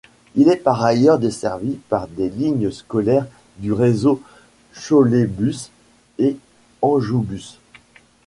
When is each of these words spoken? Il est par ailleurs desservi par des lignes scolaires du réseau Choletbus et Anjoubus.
Il 0.33 0.47
est 0.49 0.55
par 0.57 0.83
ailleurs 0.83 1.19
desservi 1.19 1.77
par 1.87 2.07
des 2.07 2.27
lignes 2.31 2.71
scolaires 2.71 3.27
du 3.57 3.71
réseau 3.71 4.19
Choletbus 4.73 5.69
et 6.17 6.37
Anjoubus. 6.81 7.59